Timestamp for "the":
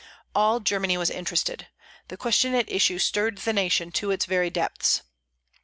2.07-2.17, 3.37-3.53